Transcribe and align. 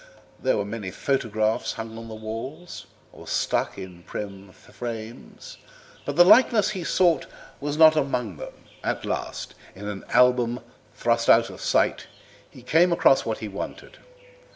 There 0.41 0.57
were 0.57 0.65
many 0.65 0.89
photographs 0.89 1.73
hung 1.73 1.95
on 1.95 2.07
the 2.07 2.15
walls, 2.15 2.87
or 3.13 3.27
stuck 3.27 3.77
in 3.77 4.01
prim 4.01 4.51
frames, 4.51 5.59
but 6.05 6.15
the 6.15 6.25
likeness 6.25 6.71
he 6.71 6.83
sought 6.83 7.25
for 7.25 7.29
was 7.59 7.77
not 7.77 7.95
among 7.95 8.37
them. 8.37 8.53
At 8.83 9.05
last, 9.05 9.53
in 9.75 9.87
an 9.87 10.03
album 10.09 10.61
thrust 10.95 11.29
out 11.29 11.51
of 11.51 11.61
sight, 11.61 12.07
he 12.49 12.63
came 12.63 12.91
across 12.91 13.27
what 13.27 13.37
he 13.45 13.47
wanted. 13.47 13.99